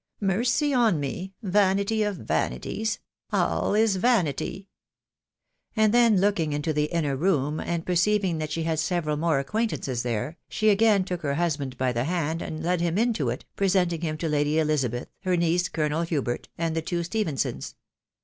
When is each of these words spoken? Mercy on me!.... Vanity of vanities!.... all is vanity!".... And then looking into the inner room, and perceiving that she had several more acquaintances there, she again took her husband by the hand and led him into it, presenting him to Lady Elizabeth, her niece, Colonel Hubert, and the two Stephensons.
Mercy 0.19 0.73
on 0.73 0.99
me!.... 0.99 1.35
Vanity 1.43 2.01
of 2.01 2.15
vanities!.... 2.17 2.97
all 3.31 3.75
is 3.75 3.97
vanity!".... 3.97 4.67
And 5.75 5.93
then 5.93 6.19
looking 6.19 6.53
into 6.53 6.73
the 6.73 6.85
inner 6.85 7.15
room, 7.15 7.59
and 7.59 7.85
perceiving 7.85 8.39
that 8.39 8.51
she 8.51 8.63
had 8.63 8.79
several 8.79 9.15
more 9.15 9.37
acquaintances 9.37 10.01
there, 10.01 10.37
she 10.49 10.69
again 10.71 11.03
took 11.03 11.21
her 11.21 11.35
husband 11.35 11.77
by 11.77 11.91
the 11.91 12.05
hand 12.05 12.41
and 12.41 12.63
led 12.63 12.81
him 12.81 12.97
into 12.97 13.29
it, 13.29 13.45
presenting 13.55 14.01
him 14.01 14.17
to 14.17 14.27
Lady 14.27 14.57
Elizabeth, 14.57 15.07
her 15.19 15.37
niece, 15.37 15.69
Colonel 15.69 16.01
Hubert, 16.01 16.49
and 16.57 16.75
the 16.75 16.81
two 16.81 17.03
Stephensons. 17.03 17.75